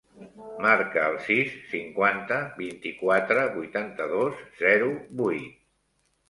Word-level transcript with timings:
Marca 0.65 1.01
el 1.09 1.17
sis, 1.27 1.51
cinquanta, 1.73 2.39
vint-i-quatre, 2.61 3.45
vuitanta-dos, 3.59 4.41
zero, 4.65 4.91
vuit. 5.23 5.63